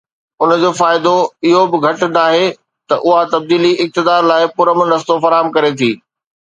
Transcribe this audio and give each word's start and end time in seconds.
ان 0.45 0.49
جو 0.61 0.71
فائدو 0.79 1.11
اهو 1.49 1.61
به 1.71 1.77
گهٽ 1.85 2.01
ناهي 2.15 2.47
ته 2.87 2.95
اها 3.07 3.21
تبديلي 3.33 3.71
اقتدار 3.83 4.21
لاءِ 4.29 4.41
پرامن 4.55 4.85
رستو 4.95 5.13
فراهم 5.23 5.47
ڪري 5.55 5.71
ٿي. 5.79 5.91